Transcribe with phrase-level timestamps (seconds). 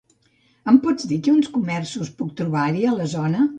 [0.73, 3.49] Em pots dir quins comerços puc trobar-hi a la zona?